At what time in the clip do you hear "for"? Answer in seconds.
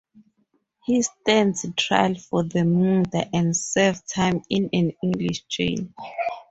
2.15-2.41